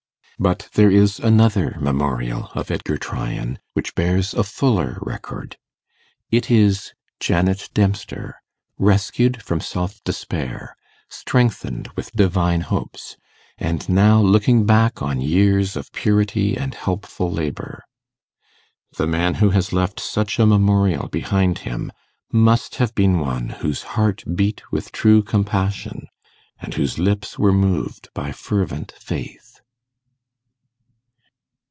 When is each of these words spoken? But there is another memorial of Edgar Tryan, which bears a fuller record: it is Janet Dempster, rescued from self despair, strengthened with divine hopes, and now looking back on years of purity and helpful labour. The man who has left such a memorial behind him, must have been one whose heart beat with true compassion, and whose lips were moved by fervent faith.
But 0.39 0.69
there 0.73 0.89
is 0.89 1.19
another 1.19 1.77
memorial 1.79 2.47
of 2.55 2.71
Edgar 2.71 2.97
Tryan, 2.97 3.59
which 3.73 3.93
bears 3.93 4.33
a 4.33 4.41
fuller 4.43 4.97
record: 5.03 5.55
it 6.31 6.49
is 6.49 6.93
Janet 7.19 7.69
Dempster, 7.75 8.37
rescued 8.79 9.43
from 9.43 9.59
self 9.61 10.03
despair, 10.03 10.75
strengthened 11.07 11.89
with 11.95 12.11
divine 12.13 12.61
hopes, 12.61 13.17
and 13.59 13.87
now 13.87 14.19
looking 14.19 14.65
back 14.65 14.99
on 14.99 15.21
years 15.21 15.75
of 15.75 15.91
purity 15.91 16.57
and 16.57 16.73
helpful 16.73 17.31
labour. 17.31 17.83
The 18.97 19.05
man 19.05 19.35
who 19.35 19.51
has 19.51 19.71
left 19.71 19.99
such 19.99 20.39
a 20.39 20.47
memorial 20.47 21.07
behind 21.07 21.59
him, 21.69 21.91
must 22.31 22.75
have 22.77 22.95
been 22.95 23.19
one 23.19 23.49
whose 23.49 23.83
heart 23.93 24.23
beat 24.33 24.63
with 24.71 24.91
true 24.91 25.21
compassion, 25.21 26.07
and 26.59 26.73
whose 26.73 26.97
lips 26.97 27.37
were 27.37 27.53
moved 27.53 28.09
by 28.15 28.31
fervent 28.31 28.93
faith. 28.97 29.49